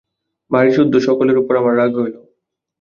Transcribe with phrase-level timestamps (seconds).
[0.51, 2.15] বাড়িসুদ্ধ সকলের উপর আমার রাগ হইল।